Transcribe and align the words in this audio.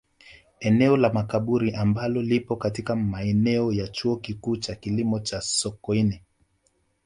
Eneo 0.59 0.97
la 0.97 1.13
Makaburi 1.13 1.73
ambalo 1.75 2.21
lipo 2.21 2.55
katika 2.55 2.95
maeneo 2.95 3.71
ya 3.73 3.87
Chuo 3.87 4.15
Kikuu 4.15 4.57
cha 4.57 4.75
Kilimo 4.75 5.19
cha 5.19 5.41
Sokoine 5.41 6.23